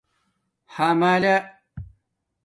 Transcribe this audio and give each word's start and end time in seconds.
حملہ 0.77 1.35